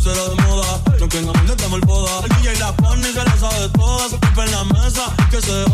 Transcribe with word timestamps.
será 0.00 0.28
de 0.28 0.34
moda. 0.42 0.82
No 0.98 1.08
que 1.08 1.18
en 1.18 1.26
la 1.26 1.32
mente 1.32 1.52
estamos 1.52 1.78
el 1.80 1.86
boda. 1.86 2.10
El 2.24 2.36
DJ 2.36 2.58
la 2.58 2.74
pone 2.76 3.08
y 3.08 3.12
se 3.12 3.24
la 3.24 3.36
sabe 3.36 3.68
toda. 3.70 4.08
Se 4.08 4.16
en 4.16 4.50
la 4.52 4.64
mesa 4.64 5.14
que 5.30 5.40
se 5.40 5.69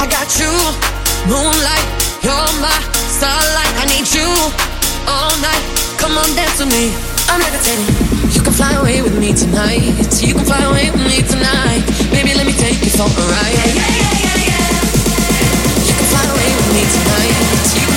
I 0.00 0.06
got 0.06 0.28
you, 0.38 0.50
moonlight, 1.28 1.86
you're 2.22 2.50
my 2.60 2.78
starlight. 3.08 3.72
I 3.78 3.84
need 3.86 4.06
you 4.10 4.28
all 5.06 5.34
night. 5.40 5.64
Come 5.98 6.16
on, 6.18 6.28
dance 6.34 6.58
with 6.58 6.72
me. 6.72 6.92
I'm 7.28 7.40
levitating. 7.40 7.88
You 8.34 8.40
can 8.42 8.52
fly 8.52 8.72
away 8.74 9.02
with 9.02 9.18
me 9.18 9.32
tonight. 9.32 9.82
You 10.20 10.34
can 10.34 10.44
fly 10.44 10.62
away 10.64 10.90
with 10.90 11.04
me 11.04 11.22
tonight. 11.22 11.82
Baby, 12.10 12.34
let 12.34 12.46
me 12.46 12.52
take 12.52 12.78
you 12.84 12.90
for 12.90 13.06
a 13.06 13.24
ride. 13.32 13.54
Yeah, 13.54 13.70
yeah, 13.70 13.88
yeah, 13.88 14.36
yeah, 14.38 14.50
yeah. 14.50 15.86
You 15.86 15.94
can 15.94 16.06
fly 16.12 16.24
away 16.28 16.50
with 16.58 16.68
me 16.74 16.82
tonight. 16.84 17.34
You 17.78 17.93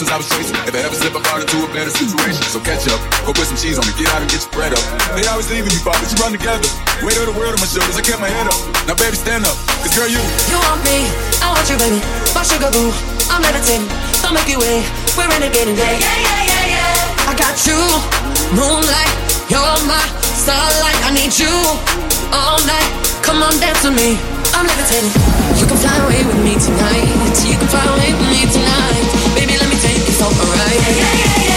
since 0.00 0.08
I 0.08 0.16
was 0.16 0.28
tracing. 0.32 0.56
If 0.64 0.72
I 0.72 0.80
ever 0.80 0.96
slip, 0.96 1.12
I 1.12 1.20
fall 1.28 1.40
into 1.44 1.60
a 1.60 1.68
better 1.76 1.92
situation. 1.92 2.40
So 2.48 2.56
catch 2.64 2.88
up, 2.88 2.96
go 3.28 3.36
put 3.36 3.44
some 3.44 3.60
cheese 3.60 3.76
on 3.76 3.84
me, 3.84 3.92
get 4.00 4.08
out 4.16 4.24
and 4.24 4.30
get 4.32 4.40
your 4.40 4.52
bread 4.56 4.72
up. 4.72 4.80
They 5.12 5.28
always 5.28 5.52
leaving 5.52 5.68
you, 5.68 5.82
Bob, 5.84 6.00
but 6.00 6.08
you 6.08 6.16
run 6.16 6.32
together. 6.32 6.64
Weight 7.04 7.20
of 7.20 7.28
the 7.28 7.36
world 7.36 7.52
on 7.52 7.60
my 7.60 7.68
shoulders, 7.68 8.00
I 8.00 8.00
kept 8.00 8.16
my 8.16 8.32
head 8.32 8.48
up. 8.48 8.56
Now, 8.88 8.96
baby, 8.96 9.20
stand 9.20 9.44
up, 9.44 9.52
cause 9.84 9.92
girl, 9.92 10.08
you. 10.08 10.16
You 10.48 10.56
want 10.56 10.80
me, 10.88 11.04
I 11.44 11.52
want 11.52 11.68
you, 11.68 11.76
baby. 11.76 12.00
My 12.32 12.40
sugar 12.40 12.72
boo, 12.72 12.88
I'm 13.28 13.44
levitating. 13.44 13.84
Don't 14.24 14.32
make 14.32 14.48
you 14.48 14.56
wait, 14.56 14.88
we're 15.20 15.28
renegading, 15.28 15.76
yeah, 15.76 15.92
yeah, 15.92 16.16
yeah, 16.16 16.48
yeah, 16.48 16.80
yeah. 16.80 17.28
I 17.28 17.36
got 17.36 17.60
you, 17.68 17.76
moonlight, 18.56 19.12
you're 19.52 19.80
my 19.84 20.00
starlight. 20.32 20.96
I 21.04 21.12
need 21.12 21.36
you 21.36 21.52
all 22.32 22.56
night. 22.64 22.88
Come 23.20 23.44
on, 23.44 23.52
dance 23.60 23.84
with 23.84 24.00
me. 24.00 24.16
I'm 24.56 24.64
levitating. 24.64 25.12
You 25.60 25.68
can 25.68 25.76
fly 25.76 25.92
away 26.08 26.24
with 26.24 26.40
me 26.40 26.56
tonight. 26.56 27.04
You 27.44 27.56
can 27.60 27.68
fly 27.68 27.84
away 27.84 28.16
with 28.16 28.28
me 28.32 28.48
tonight 28.48 29.09
alright. 30.22 30.80
Yeah, 30.80 31.14
yeah, 31.16 31.44
yeah. 31.44 31.49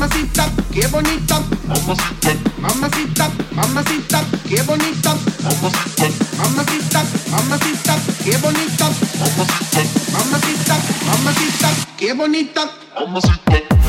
mamacita, 0.00 0.50
qué 0.72 0.86
bonita, 0.86 1.42
mamacita, 1.68 3.30
mamacita, 3.52 4.24
qué 4.48 4.62
bonita, 4.62 5.14
mamacita, 6.38 7.04
mamacita, 7.30 7.98
qué 8.24 8.36
bonita, 8.38 8.90
mamacita, 10.12 10.78
mamacita, 11.06 11.70
qué 11.98 12.12
bonita, 12.14 12.70
mamacita. 12.98 13.79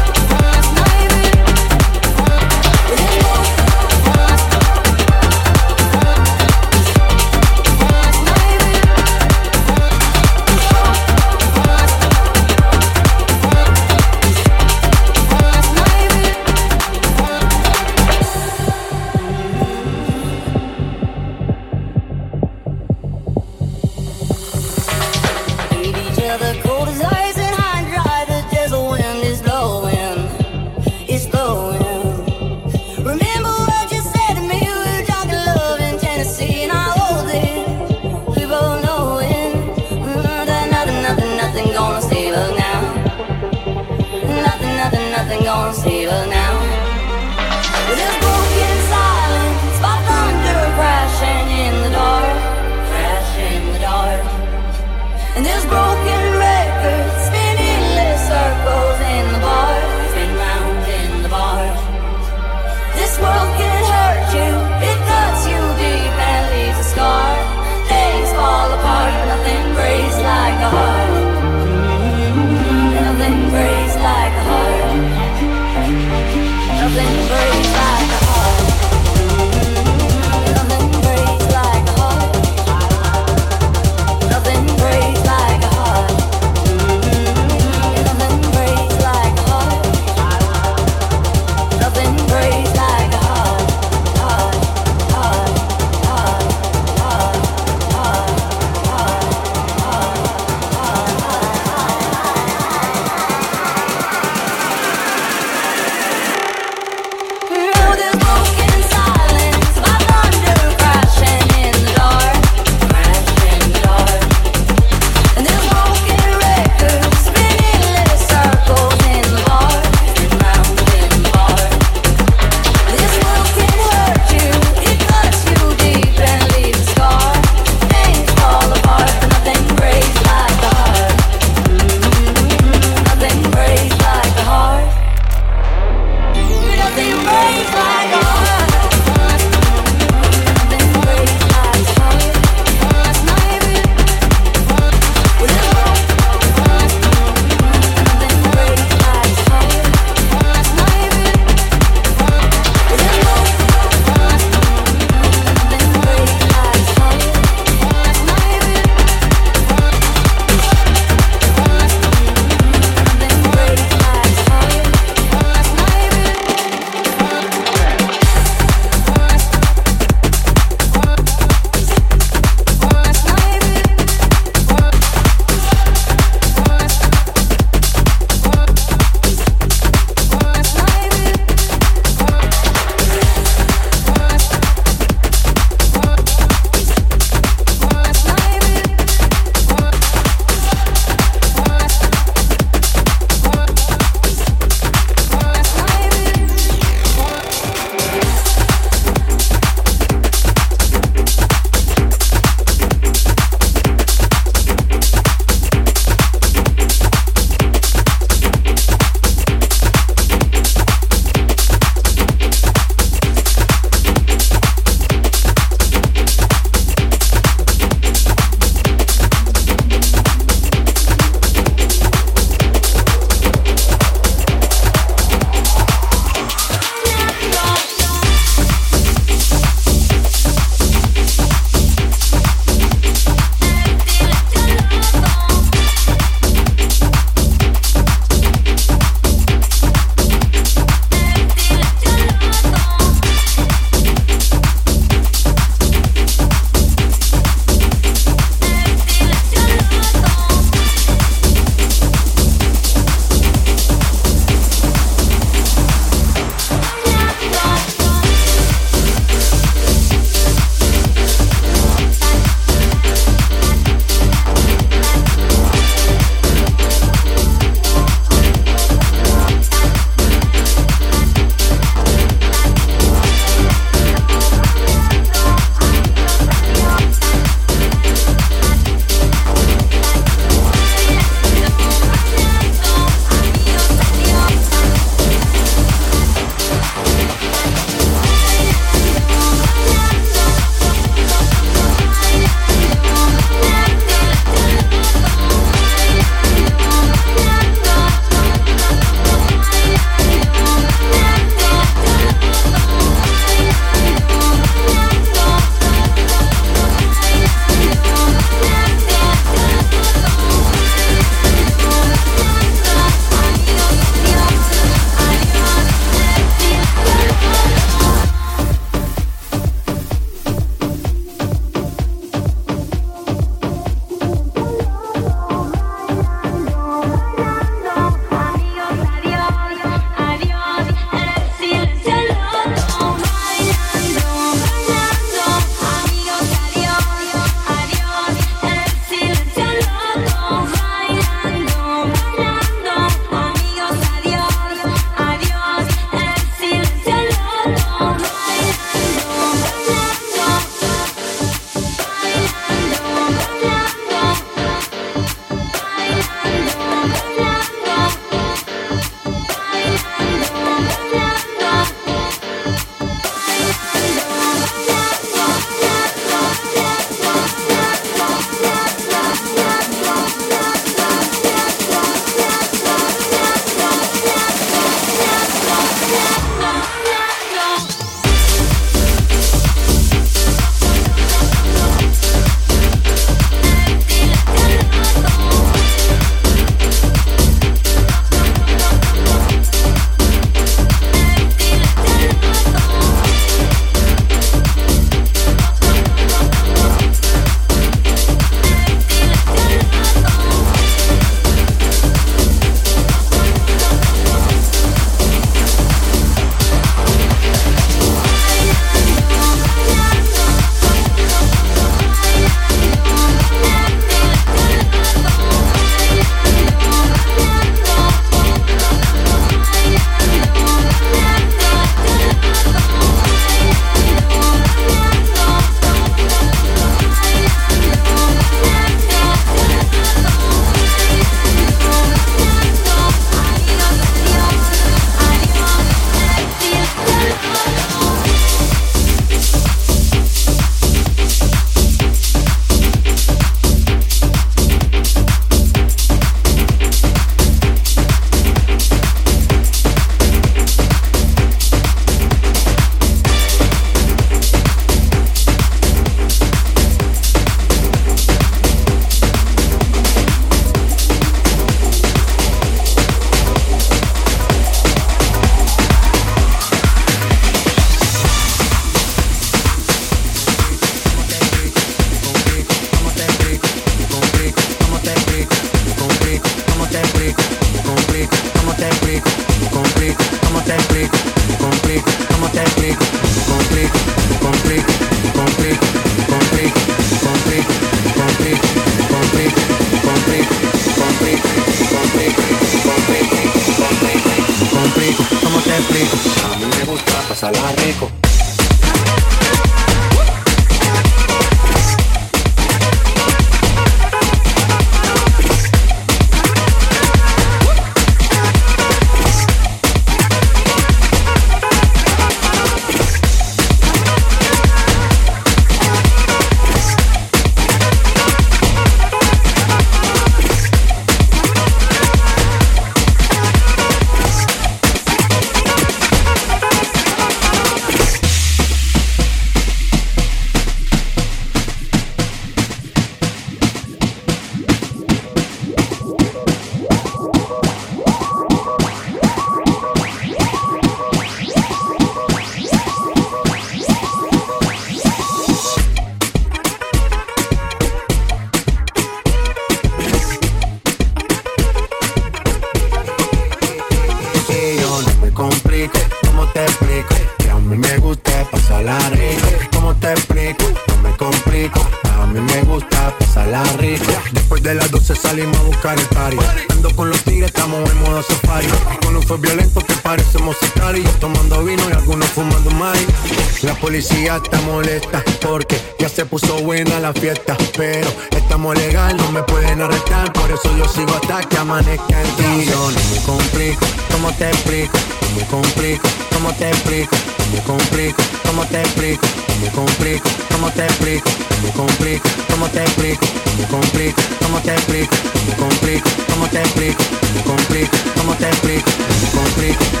complico, 589.17 589.27
me 589.61 589.69
complico, 589.71 590.29
cómo 590.51 590.71
te 590.71 590.83
explico, 590.83 591.29
me 591.63 591.71
complico, 591.71 592.29
cómo 592.49 592.69
te 592.69 592.81
explico, 592.81 593.25
me 593.57 593.67
complico, 593.67 594.21
cómo 594.39 594.61
te 594.61 594.73
explico, 594.73 595.15
me 595.47 595.55
complico, 595.55 596.09
cómo 596.29 596.47
te 596.47 596.59
explico, 596.59 597.03
me 597.35 597.43
complico, 597.43 597.97
te 598.37 598.47
explico, 598.47 598.91
me 599.21 599.39
complico. 599.39 600.00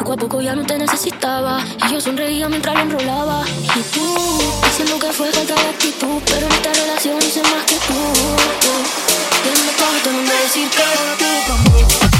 Poco 0.00 0.14
a 0.14 0.16
poco 0.16 0.40
ya 0.40 0.54
no 0.56 0.64
te 0.64 0.78
necesitaba. 0.78 1.62
Y 1.86 1.92
yo 1.92 2.00
sonreía 2.00 2.48
mientras 2.48 2.74
lo 2.74 2.80
enrolaba. 2.80 3.44
Y 3.46 3.82
tú, 3.92 4.16
diciendo 4.64 4.98
que 4.98 5.12
fue 5.12 5.30
falta 5.30 5.54
de 5.54 5.68
actitud. 5.68 6.22
Pero 6.24 6.46
en 6.46 6.52
esta 6.52 6.72
relación 6.72 7.18
hice 7.18 7.42
más 7.42 7.64
que 7.66 7.74
tú. 7.74 7.92
Dime 9.44 9.72
todo, 9.76 9.98
todo 10.02 10.14
mundo 10.14 10.32
decir 10.42 10.70
que 10.70 10.82
tú. 11.18 11.30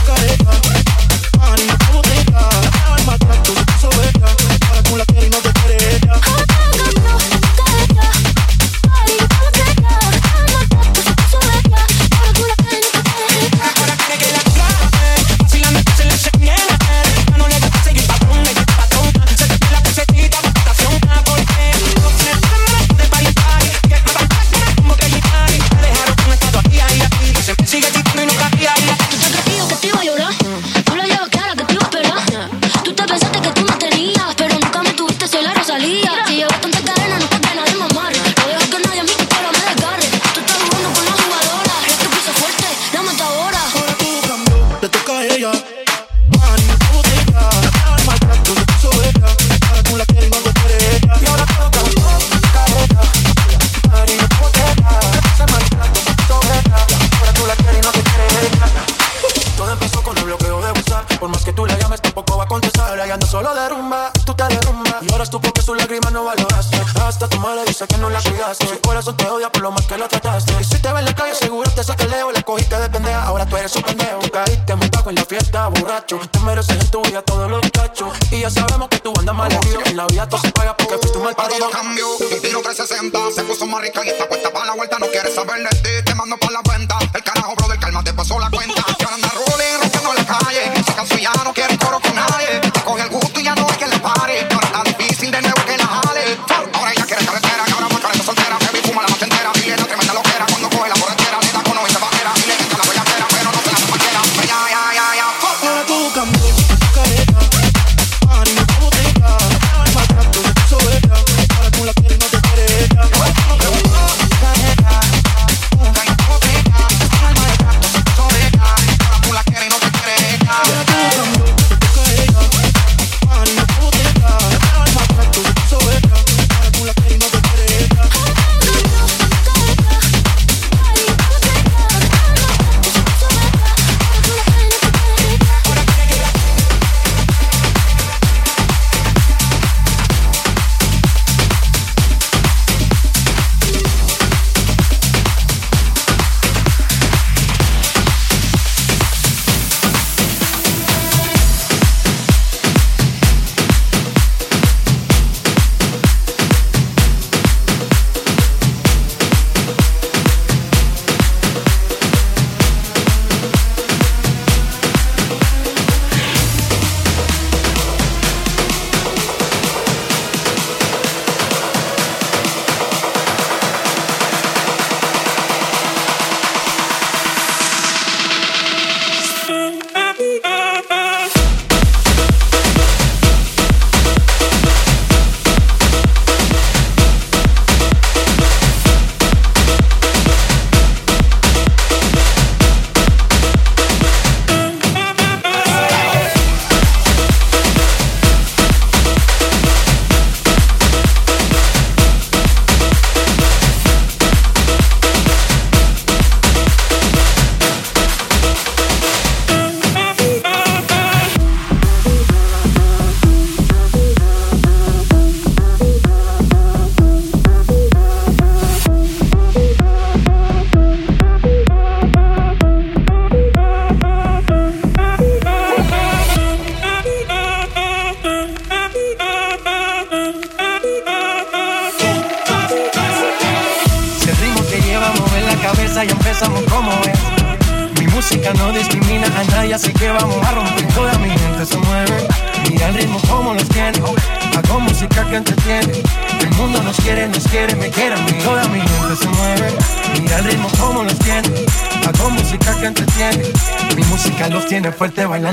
Careta, 0.04 0.52
alma, 1.40 1.78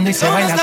y 0.09 0.13
se 0.13 0.29
baila 0.29 0.55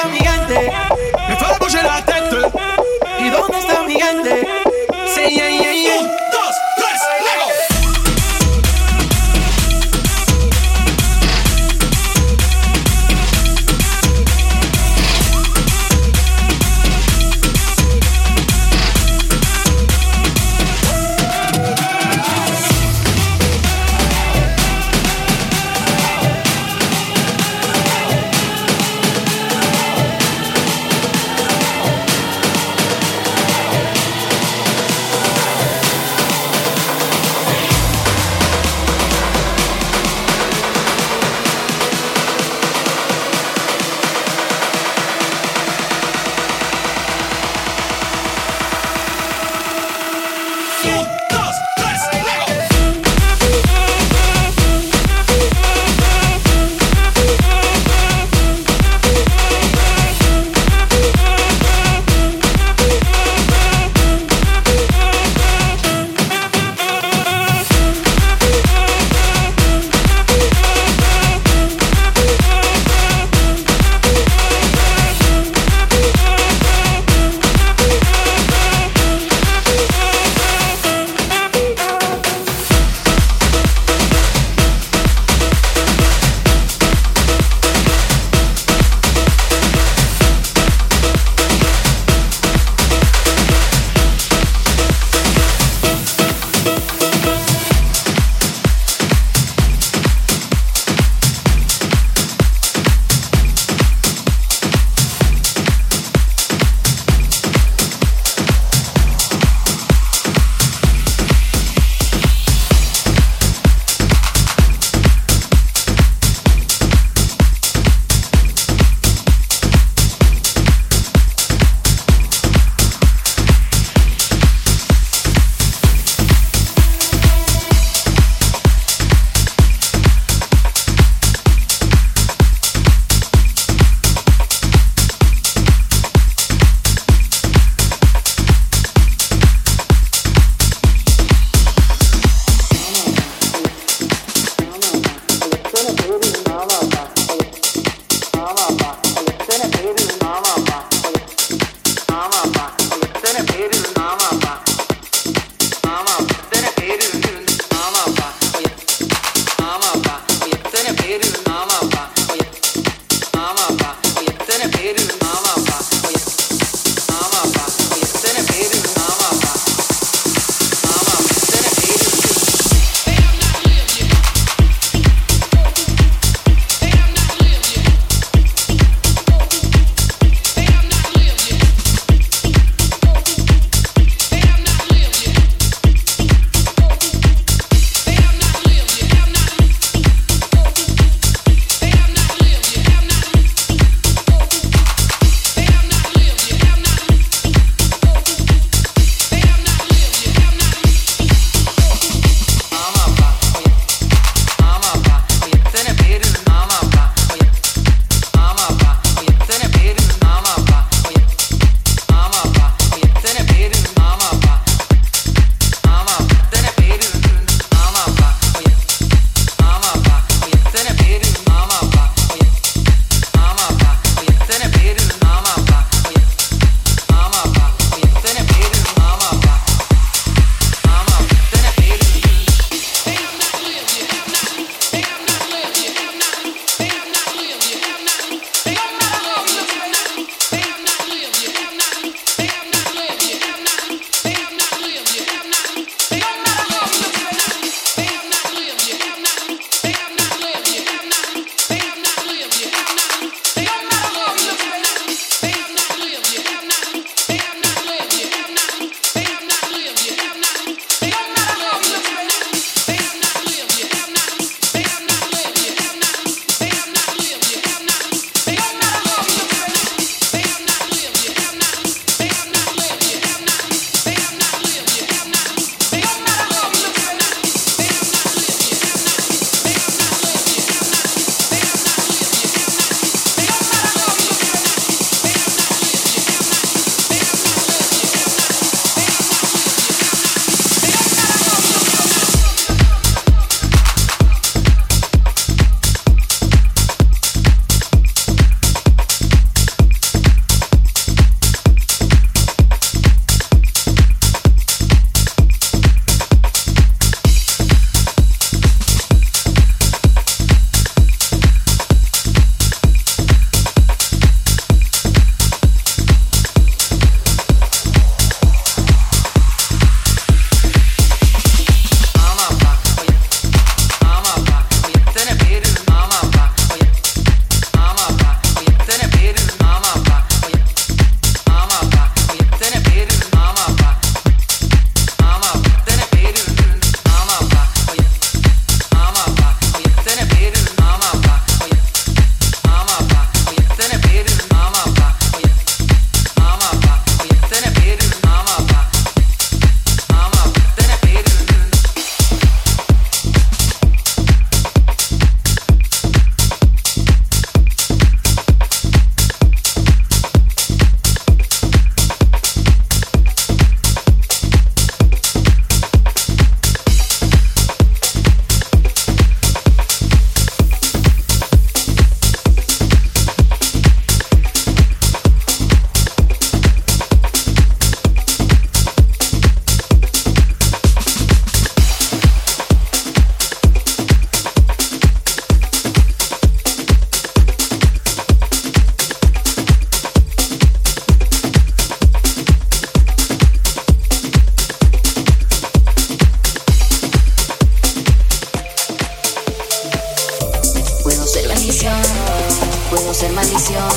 puedo 402.94 403.12
ser 403.12 403.32
maldición. 403.32 403.88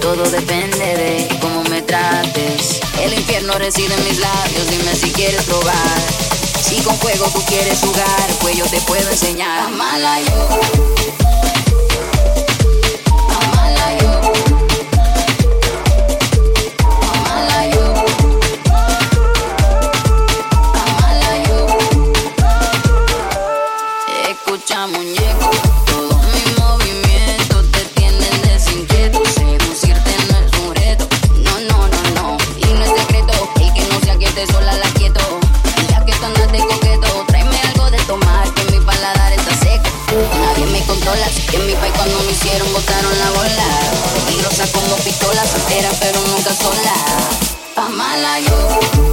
Todo 0.00 0.22
depende 0.30 0.78
de 0.78 1.38
cómo 1.40 1.62
me 1.64 1.82
trates. 1.82 2.80
El 3.00 3.12
infierno 3.12 3.54
reside 3.54 3.92
en 3.94 4.04
mis 4.04 4.18
labios, 4.18 4.70
dime 4.70 4.94
si 4.94 5.10
quieres 5.10 5.42
probar. 5.42 5.98
Si 6.62 6.80
con 6.82 6.96
fuego 6.98 7.26
tú 7.32 7.42
quieres 7.46 7.80
jugar, 7.80 8.28
pues 8.40 8.56
yo 8.56 8.66
te 8.66 8.80
puedo 8.82 9.10
enseñar. 9.10 9.66
Amala 9.66 10.20
yo. 10.20 11.29
mandaron 43.02 43.22
a 43.22 43.30
volar. 43.30 44.24
Peligrosa 44.26 44.66
como 44.72 44.96
pistola, 44.96 45.44
soltera 45.46 45.90
pero 46.00 46.20
nunca 46.26 46.54
sola. 46.54 46.94
Pa' 47.74 47.88
mala 47.88 48.40
yo. 48.40 49.09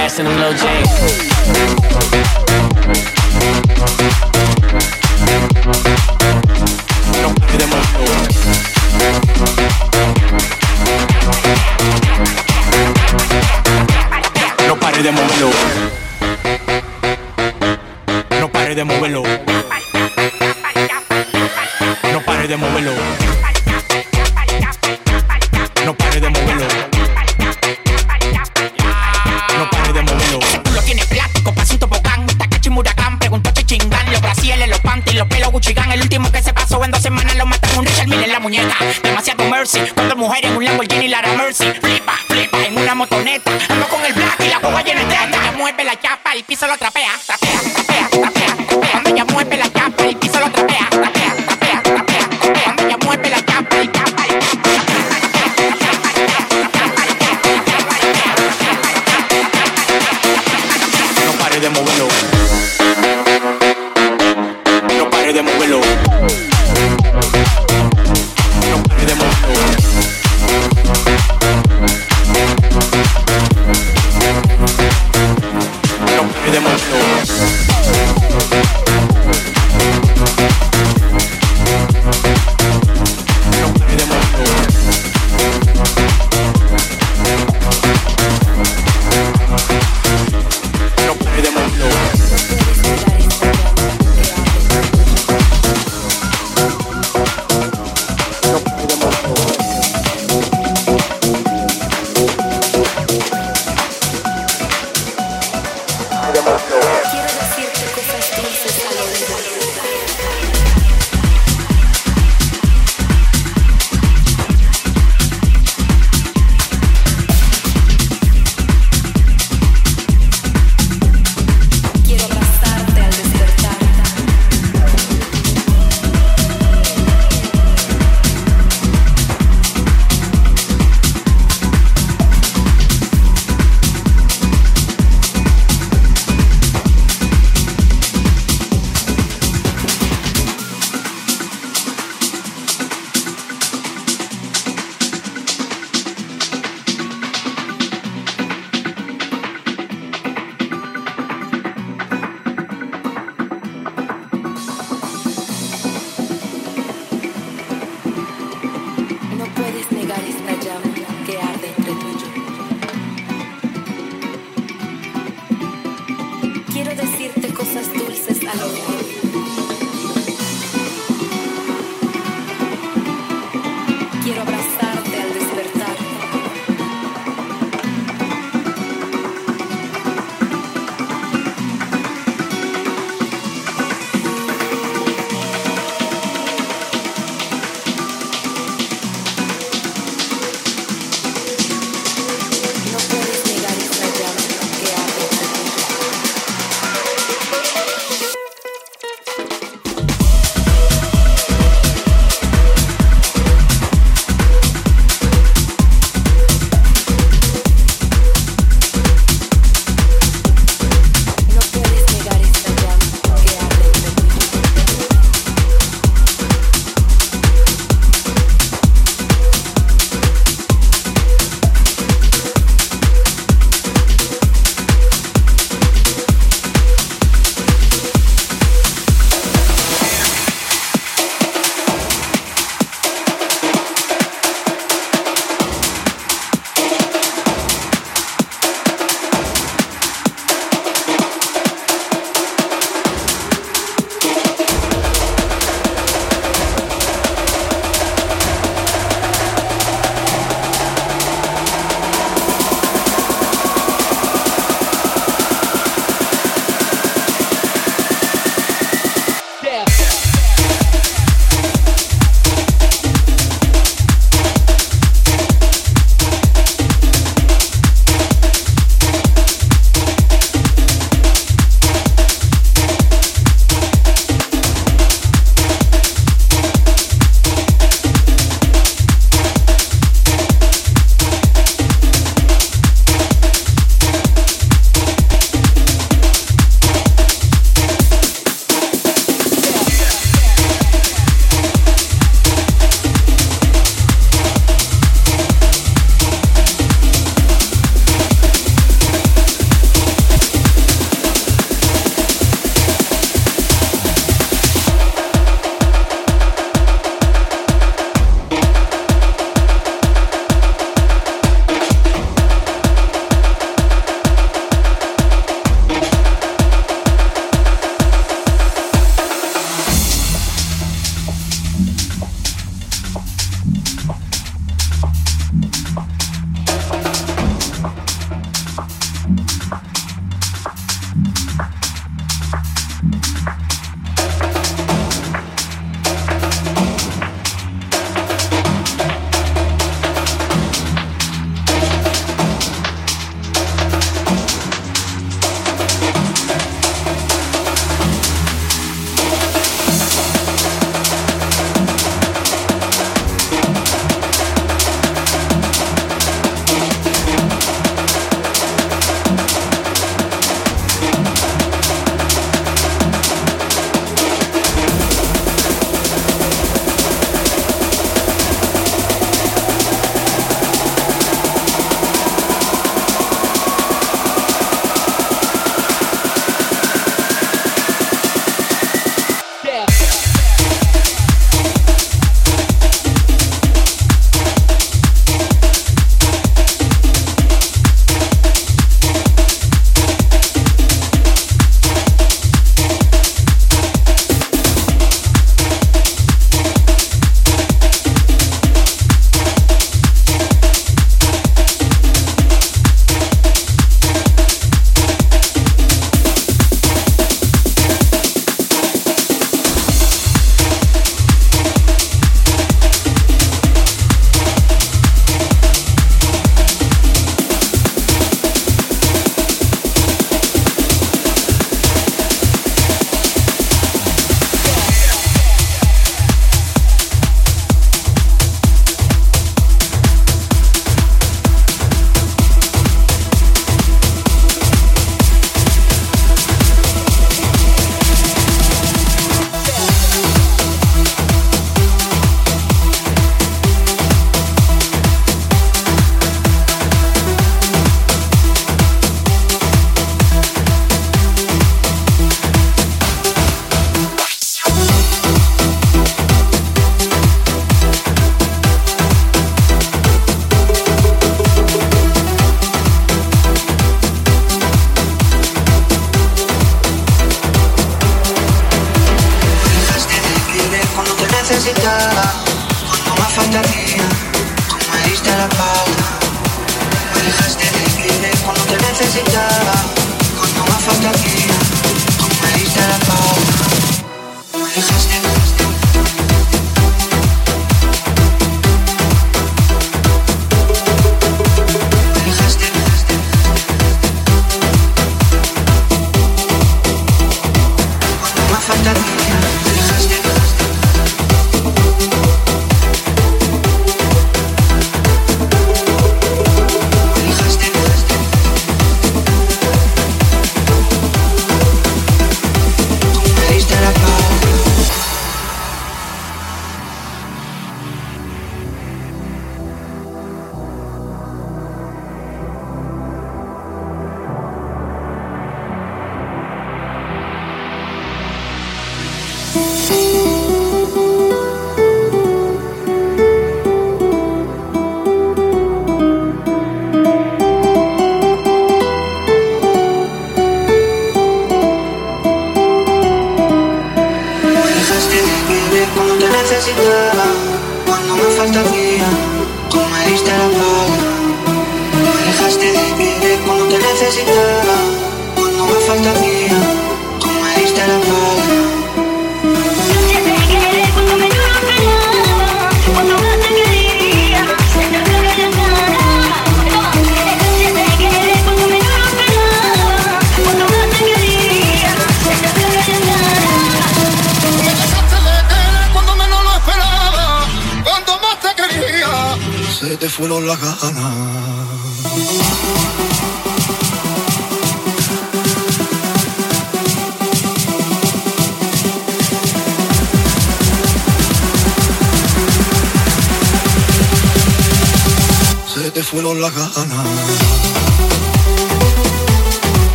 ass 0.00 0.18
in 0.18 0.24
them 0.24 0.36
jeans. 0.54 0.88
Don't 7.22 7.38
give 7.50 7.68
my 7.70 8.24
up. 8.24 8.29